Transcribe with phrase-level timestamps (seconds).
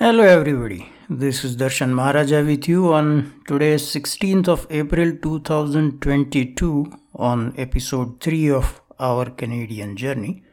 [0.00, 0.92] Hello, everybody.
[1.10, 8.48] This is Darshan Maharaja with you on today's 16th of April 2022 on episode 3
[8.50, 10.44] of our Canadian journey.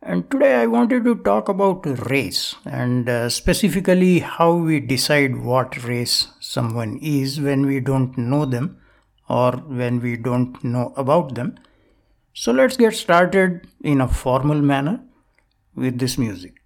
[0.00, 5.84] And today I wanted to talk about race and uh, specifically how we decide what
[5.84, 8.78] race someone is when we don't know them
[9.28, 11.58] or when we don't know about them.
[12.32, 15.02] So let's get started in a formal manner
[15.74, 16.59] with this music.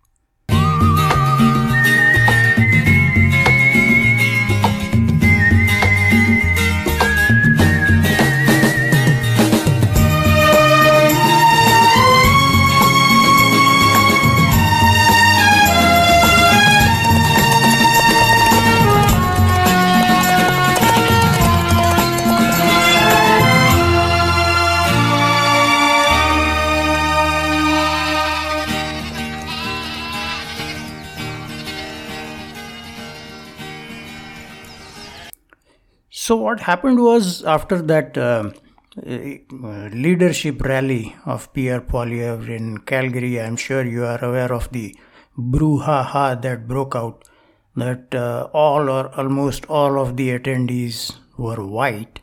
[36.25, 38.51] So, what happened was after that uh,
[38.97, 44.97] uh, leadership rally of Pierre Poilievre in Calgary, I'm sure you are aware of the
[45.39, 47.29] brouhaha that broke out
[47.77, 52.21] that uh, all or almost all of the attendees were white.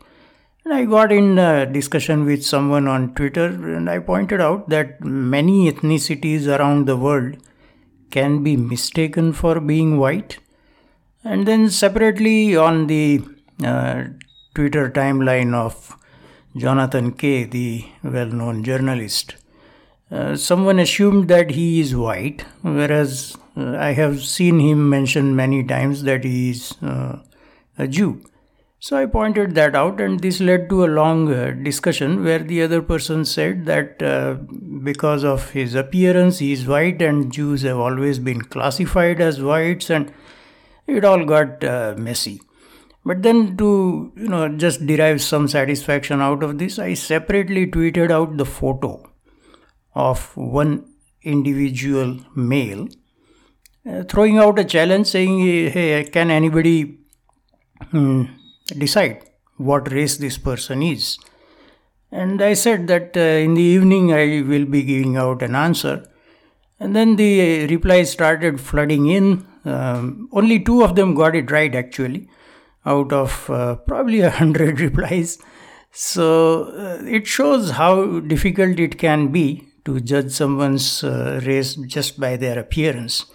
[0.65, 5.01] And I got in a discussion with someone on Twitter and I pointed out that
[5.01, 7.37] many ethnicities around the world
[8.09, 10.39] can be mistaken for being white.
[11.23, 13.21] And then separately on the
[13.63, 14.07] uh,
[14.53, 15.95] Twitter timeline of
[16.55, 19.35] Jonathan Kay, the well known journalist.
[20.11, 25.63] Uh, someone assumed that he is white, whereas uh, I have seen him mention many
[25.63, 27.19] times that he is uh,
[27.77, 28.21] a Jew.
[28.79, 32.61] So I pointed that out, and this led to a long uh, discussion where the
[32.63, 33.99] other person said that
[34.83, 39.89] because of his appearance, he is white, and Jews have always been classified as whites,
[39.89, 40.11] and
[40.87, 41.61] it all got
[41.97, 42.41] messy.
[43.03, 48.11] But then to you know just derive some satisfaction out of this, I separately tweeted
[48.11, 49.09] out the photo
[49.95, 50.85] of one
[51.23, 52.87] individual male,
[53.89, 55.39] uh, throwing out a challenge saying,
[55.71, 56.99] "Hey, can anybody
[57.89, 58.25] hmm,
[58.77, 59.23] decide
[59.57, 61.17] what race this person is?"
[62.11, 66.07] And I said that uh, in the evening I will be giving out an answer.
[66.79, 69.45] And then the replies started flooding in.
[69.63, 72.27] Um, only two of them got it right actually
[72.85, 75.37] out of uh, probably a hundred replies.
[75.91, 82.19] So uh, it shows how difficult it can be to judge someone's uh, race just
[82.19, 83.25] by their appearance,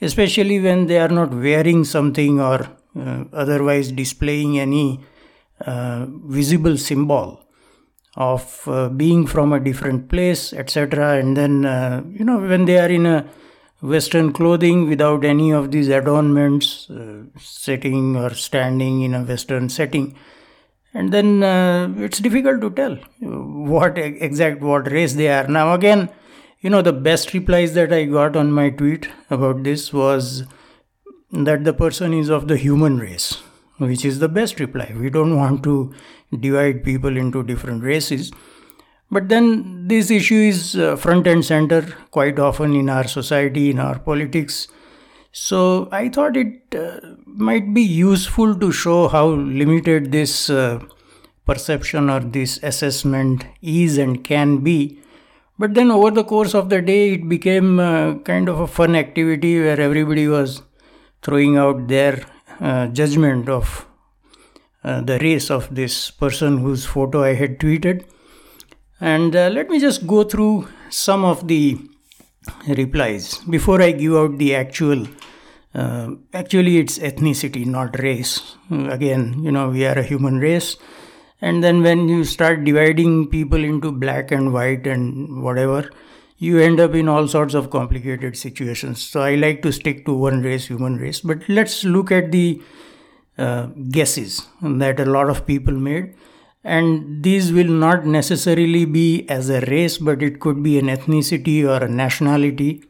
[0.00, 2.68] especially when they are not wearing something or
[2.98, 5.00] uh, otherwise displaying any
[5.64, 7.40] uh, visible symbol
[8.16, 11.14] of uh, being from a different place, etc.
[11.18, 11.62] And then,
[12.12, 13.26] you know, when they are in a
[13.82, 20.16] Western clothing without any of these adornments, uh, sitting or standing in a Western setting.
[20.94, 25.48] And then uh, it's difficult to tell what exact what race they are.
[25.48, 26.10] Now, again,
[26.60, 30.44] you know, the best replies that I got on my tweet about this was
[31.32, 33.42] that the person is of the human race,
[33.78, 34.94] which is the best reply.
[34.96, 35.92] We don't want to
[36.38, 38.30] divide people into different races
[39.12, 43.78] but then this issue is uh, front and center quite often in our society, in
[43.78, 44.68] our politics.
[45.32, 50.80] So I thought it uh, might be useful to show how limited this uh,
[51.44, 54.98] perception or this assessment is and can be.
[55.58, 58.96] But then over the course of the day, it became uh, kind of a fun
[58.96, 60.62] activity where everybody was
[61.20, 62.24] throwing out their
[62.60, 63.86] uh, judgment of
[64.84, 68.06] uh, the race of this person whose photo I had tweeted.
[69.02, 71.76] And uh, let me just go through some of the
[72.68, 75.08] replies before I give out the actual.
[75.74, 78.54] Uh, actually, it's ethnicity, not race.
[78.70, 80.76] Again, you know, we are a human race.
[81.40, 85.90] And then when you start dividing people into black and white and whatever,
[86.38, 89.02] you end up in all sorts of complicated situations.
[89.02, 91.22] So I like to stick to one race, human race.
[91.22, 92.62] But let's look at the
[93.36, 96.14] uh, guesses that a lot of people made
[96.64, 101.64] and these will not necessarily be as a race but it could be an ethnicity
[101.66, 102.82] or a nationality.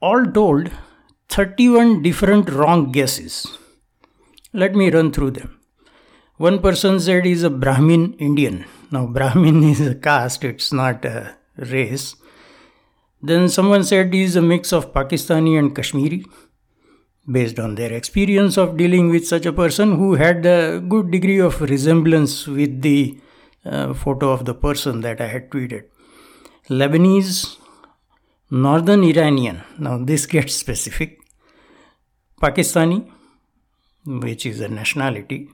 [0.00, 0.70] All told
[1.30, 3.46] 31 different wrong guesses.
[4.52, 5.58] Let me run through them.
[6.36, 8.64] One person said he's a brahmin indian.
[8.90, 12.14] Now brahmin is a caste it's not a race.
[13.20, 16.24] Then someone said he's a mix of pakistani and kashmiri
[17.30, 21.38] based on their experience of dealing with such a person who had a good degree
[21.38, 23.18] of resemblance with the
[23.64, 25.84] uh, photo of the person that I had tweeted.
[26.70, 27.56] Lebanese,
[28.50, 31.20] Northern Iranian, now this gets specific,
[32.40, 33.10] Pakistani,
[34.06, 35.48] which is a nationality.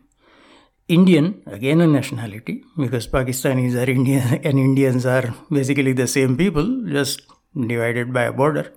[0.86, 6.84] Indian, again a nationality, because Pakistanis are Indian and Indians are basically the same people,
[6.86, 7.22] just
[7.54, 8.72] divided by a border.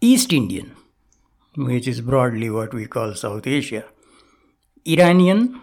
[0.00, 0.74] East Indian,
[1.56, 3.84] which is broadly what we call South Asia.
[4.86, 5.60] Iranian,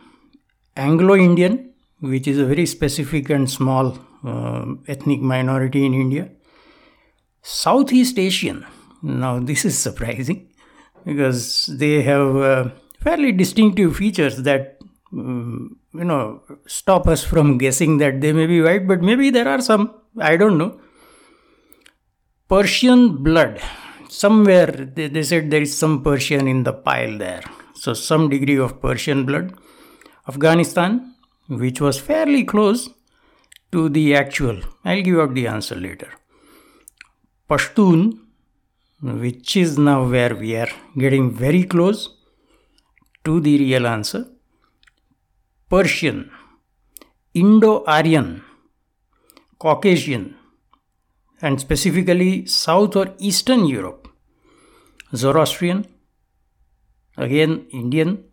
[0.76, 6.30] Anglo Indian, which is a very specific and small uh, ethnic minority in India.
[7.42, 8.66] Southeast Asian,
[9.02, 10.48] now this is surprising
[11.06, 14.78] because they have uh, fairly distinctive features that
[15.12, 19.48] um, you know stop us from guessing that they may be white, but maybe there
[19.48, 19.94] are some.
[20.20, 20.80] I don't know.
[22.48, 23.62] Persian blood.
[24.12, 27.44] Somewhere they, they said there is some Persian in the pile there.
[27.74, 29.54] So some degree of Persian blood.
[30.28, 31.16] Afghanistan,
[31.48, 32.90] which was fairly close
[33.72, 34.60] to the actual.
[34.84, 36.10] I'll give out the answer later.
[37.50, 38.20] Pashtun,
[39.02, 42.10] which is now where we are getting very close
[43.24, 44.26] to the real answer.
[45.70, 46.30] Persian,
[47.34, 48.44] Indo Aryan,
[49.58, 50.36] Caucasian,
[51.42, 54.08] and specifically South or Eastern Europe.
[55.16, 55.86] Zoroastrian,
[57.18, 58.24] again Indian.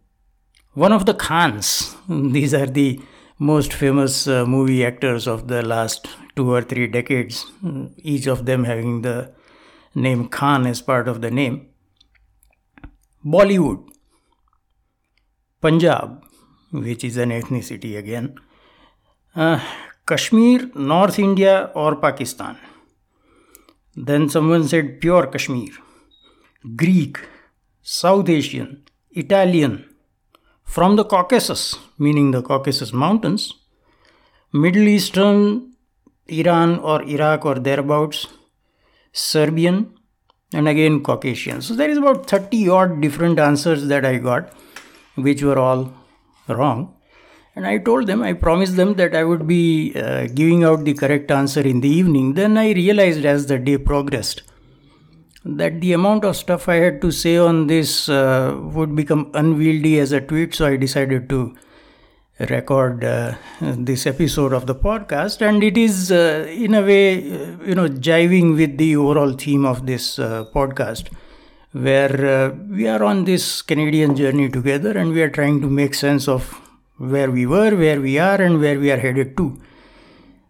[0.75, 3.01] One of the Khans, these are the
[3.39, 7.47] most famous uh, movie actors of the last two or three decades,
[7.99, 9.33] each of them having the
[9.95, 11.69] name Khan as part of the name.
[13.25, 13.89] Bollywood,
[15.61, 16.23] Punjab,
[16.71, 18.35] which is an ethnicity again,
[19.35, 19.61] uh,
[20.07, 22.57] Kashmir, North India, or Pakistan.
[24.01, 25.73] Then someone said pure Kashmir,
[26.77, 27.19] Greek,
[27.83, 29.87] South Asian, Italian,
[30.63, 33.55] from the Caucasus, meaning the Caucasus Mountains,
[34.53, 35.73] Middle Eastern,
[36.29, 38.29] Iran or Iraq or thereabouts,
[39.13, 39.95] Serbian,
[40.53, 41.61] and again Caucasian.
[41.61, 44.53] So there is about 30 odd different answers that I got,
[45.17, 45.93] which were all
[46.47, 46.95] wrong.
[47.59, 50.95] And I told them, I promised them that I would be uh, giving out the
[50.95, 52.35] correct answer in the evening.
[52.35, 54.45] Then I realized as the day progressed
[55.45, 59.99] that the amount of stuff I had to say on this uh, would become unwieldy
[59.99, 60.55] as a tweet.
[60.55, 61.57] So I decided to
[62.39, 67.15] record uh, this episode of the podcast and it is uh, in a way
[67.67, 71.09] you know jiving with the overall theme of this uh, podcast
[71.73, 75.95] where uh, we are on this canadian journey together and we are trying to make
[75.95, 76.63] sense of
[76.99, 79.47] where we were where we are and where we are headed to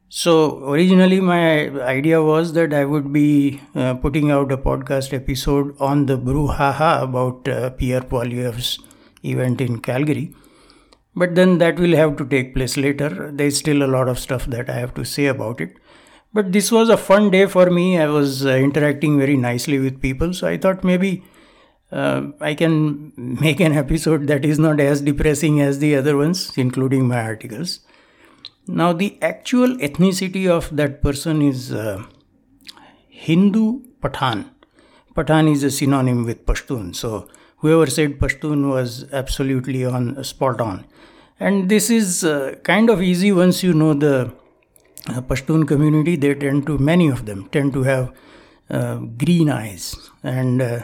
[0.09, 0.35] so
[0.73, 6.07] originally my idea was that i would be uh, putting out a podcast episode on
[6.07, 7.45] the brouhaha about
[7.79, 8.79] pierre poilievre's
[9.23, 10.35] event in calgary
[11.19, 13.31] but then that will have to take place later.
[13.33, 15.77] There's still a lot of stuff that I have to say about it.
[16.33, 17.99] But this was a fun day for me.
[17.99, 20.33] I was uh, interacting very nicely with people.
[20.33, 21.25] So I thought maybe
[21.91, 26.53] uh, I can make an episode that is not as depressing as the other ones,
[26.57, 27.81] including my articles.
[28.67, 32.05] Now, the actual ethnicity of that person is uh,
[33.09, 34.51] Hindu Pathan.
[35.15, 36.95] Pathan is a synonym with Pashtun.
[36.95, 40.85] So, whoever said Pashtun was absolutely on spot on.
[41.41, 44.33] And this is uh, kind of easy once you know the
[45.09, 46.17] uh, Pashtun community.
[46.17, 48.13] They tend to, many of them tend to have
[48.69, 49.97] uh, green eyes.
[50.23, 50.81] And uh,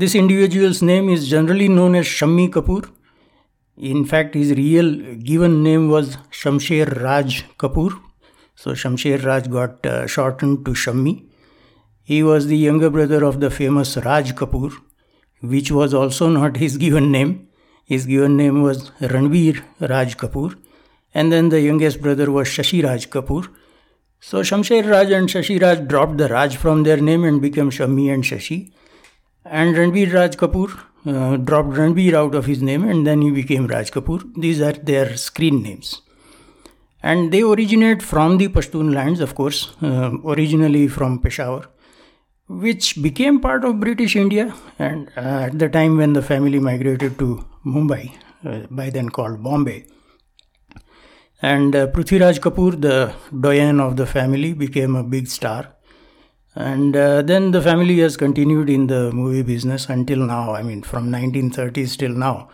[0.00, 2.90] this individual's name is generally known as Shammi Kapoor.
[3.76, 8.00] In fact, his real given name was Shamsher Raj Kapoor.
[8.54, 11.26] So Shamsher Raj got uh, shortened to Shammi.
[12.02, 14.72] He was the younger brother of the famous Raj Kapoor,
[15.42, 17.48] which was also not his given name.
[17.84, 20.56] His given name was Ranbir Raj Kapoor,
[21.12, 23.48] and then the youngest brother was Shashi Raj Kapoor.
[24.18, 28.12] So Shamsher Raj and Shashi Raj dropped the Raj from their name and became Shammi
[28.12, 28.72] and Shashi.
[29.44, 30.70] And Ranbir Raj Kapoor
[31.06, 34.22] uh, dropped Ranbir out of his name and then he became Raj Kapoor.
[34.36, 36.02] These are their screen names.
[37.02, 41.64] And they originate from the Pashtun lands, of course, uh, originally from Peshawar
[42.50, 44.54] which became part of British India.
[44.78, 48.12] And uh, at the time when the family migrated to Mumbai,
[48.44, 49.86] uh, by then called Bombay,
[51.40, 55.74] and uh, Prithviraj Kapoor, the doyen of the family, became a big star.
[56.54, 60.54] And uh, then the family has continued in the movie business until now.
[60.54, 62.48] I mean, from 1930s till now.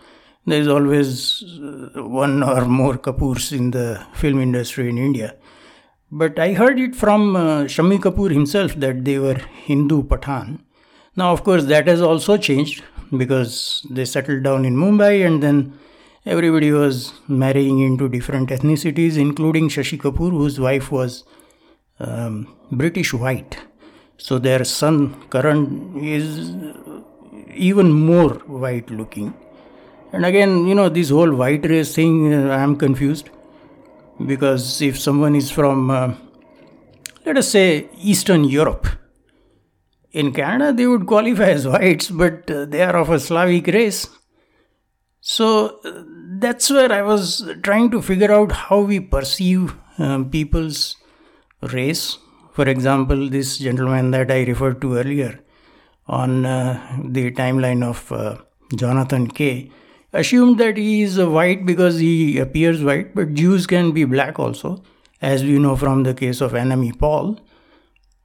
[0.48, 5.34] There is always uh, one or more Kapoors in the film industry in India.
[6.12, 10.60] But I heard it from uh, Shammi Kapoor himself that they were Hindu Pathan.
[11.16, 12.84] Now, of course, that has also changed
[13.16, 15.76] because they settled down in Mumbai and then
[16.24, 21.24] everybody was marrying into different ethnicities, including Shashi Kapoor, whose wife was
[21.98, 23.58] um, British white.
[24.18, 26.54] So their son Karan is
[27.54, 29.34] even more white looking.
[30.12, 33.30] And again, you know, this whole white race thing, uh, I'm confused
[34.24, 36.14] because if someone is from, uh,
[37.24, 38.86] let us say, Eastern Europe,
[40.12, 44.08] in Canada they would qualify as whites, but uh, they are of a Slavic race.
[45.20, 46.04] So uh,
[46.38, 50.96] that's where I was trying to figure out how we perceive um, people's
[51.72, 52.18] race.
[52.56, 55.40] For example, this gentleman that I referred to earlier
[56.06, 58.38] on uh, the timeline of uh,
[58.74, 59.70] Jonathan Kay
[60.14, 64.82] assumed that he is white because he appears white, but Jews can be black also,
[65.20, 67.38] as we know from the case of enemy Paul,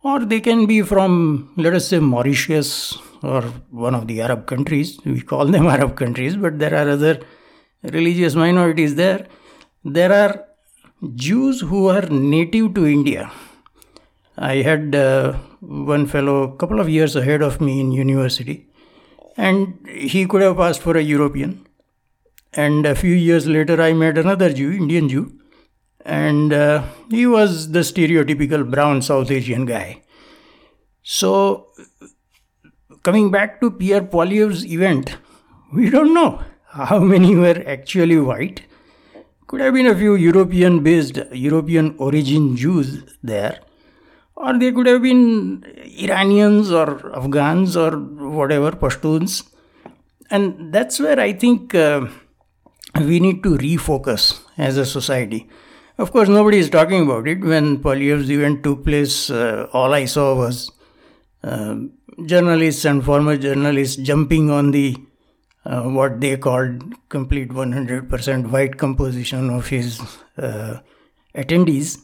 [0.02, 4.98] or they can be from, let us say, Mauritius or one of the Arab countries.
[5.04, 7.20] We call them Arab countries, but there are other
[7.84, 9.28] religious minorities there.
[9.84, 10.46] There are
[11.16, 13.30] Jews who are native to India.
[14.38, 18.68] I had uh, one fellow a couple of years ahead of me in university,
[19.38, 21.68] and he could have passed for a European.
[22.54, 25.40] And a few years later, I met another Jew, Indian Jew,
[26.06, 30.02] and uh, he was the stereotypical brown South Asian guy.
[31.04, 31.68] So,
[33.04, 35.18] coming back to Pierre Poilievre's event,
[35.74, 38.64] we don't know how many were actually white
[39.52, 43.60] could have been a few European based, European origin Jews there,
[44.42, 45.64] or they could have been
[46.00, 47.92] Iranians or Afghans or
[48.40, 49.44] whatever, Pashtuns.
[50.30, 52.08] And that's where I think uh,
[52.96, 55.50] we need to refocus as a society.
[55.98, 57.42] Of course, nobody is talking about it.
[57.42, 60.72] When Poilievre's event took place, uh, all I saw was
[61.44, 61.76] uh,
[62.26, 64.96] journalists and former journalists jumping on the
[65.64, 70.00] uh, what they called complete 100% white composition of his
[70.38, 70.80] uh,
[71.36, 72.00] attendees.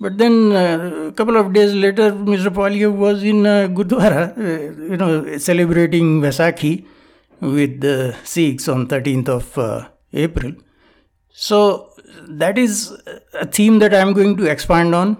[0.00, 2.48] But then uh, a couple of days later, Mr.
[2.48, 6.86] Poilievre was in uh, Gurdwara, uh, you know, celebrating Vaisakhi
[7.40, 10.52] with the Sikhs on 13th of uh, April.
[11.32, 11.90] So
[12.28, 12.96] that is
[13.34, 15.18] a theme that I'm going to expand on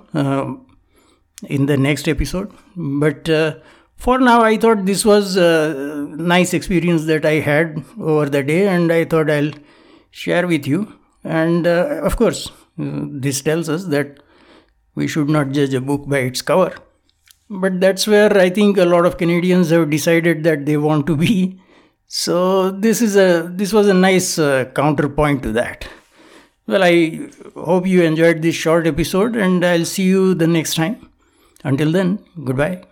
[1.47, 2.51] in the next episode.
[2.75, 3.29] But
[4.05, 8.61] for now i thought this was a nice experience that i had over the day
[8.75, 9.53] and i thought i'll
[10.11, 10.81] share with you
[11.23, 14.23] and uh, of course uh, this tells us that
[14.95, 16.75] we should not judge a book by its cover.
[17.49, 21.17] But that's where i think a lot of canadians have decided that they want to
[21.17, 21.61] be.
[22.07, 25.89] So this is a this was a nice uh, counterpoint to that.
[26.67, 26.95] Well i
[27.55, 31.09] hope you enjoyed this short episode and i'll see you the next time.
[31.65, 32.83] Until then goodbye.